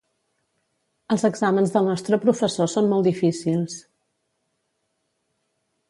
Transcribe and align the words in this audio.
Els 1.15 1.25
exàmens 1.29 1.75
del 1.75 1.85
nostre 1.89 2.19
professor 2.25 2.73
són 2.73 2.89
molt 2.95 3.11
difícils. 3.11 3.79